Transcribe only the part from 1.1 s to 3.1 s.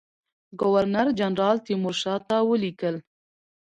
جنرال تیمورشاه ته ولیکل.